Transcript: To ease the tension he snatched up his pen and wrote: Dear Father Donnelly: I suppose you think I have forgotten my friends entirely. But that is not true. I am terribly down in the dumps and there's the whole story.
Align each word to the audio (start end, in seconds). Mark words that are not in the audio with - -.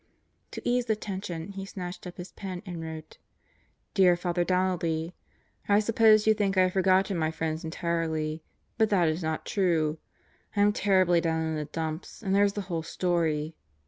To 0.49 0.67
ease 0.67 0.85
the 0.87 0.95
tension 0.95 1.49
he 1.49 1.63
snatched 1.63 2.07
up 2.07 2.17
his 2.17 2.31
pen 2.31 2.63
and 2.65 2.81
wrote: 2.81 3.19
Dear 3.93 4.17
Father 4.17 4.43
Donnelly: 4.43 5.13
I 5.69 5.79
suppose 5.79 6.25
you 6.25 6.33
think 6.33 6.57
I 6.57 6.63
have 6.63 6.73
forgotten 6.73 7.17
my 7.19 7.29
friends 7.29 7.63
entirely. 7.63 8.41
But 8.79 8.89
that 8.89 9.07
is 9.07 9.21
not 9.21 9.45
true. 9.45 9.99
I 10.55 10.61
am 10.61 10.73
terribly 10.73 11.21
down 11.21 11.43
in 11.45 11.55
the 11.55 11.65
dumps 11.65 12.23
and 12.23 12.33
there's 12.35 12.53
the 12.53 12.61
whole 12.61 12.81
story. 12.81 13.53